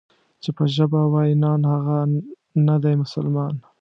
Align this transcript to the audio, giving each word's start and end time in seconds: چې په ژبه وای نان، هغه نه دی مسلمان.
چې 0.43 0.49
په 0.57 0.63
ژبه 0.75 1.01
وای 1.13 1.31
نان، 1.43 1.61
هغه 1.73 1.97
نه 2.67 2.75
دی 2.83 2.93
مسلمان. 3.03 3.53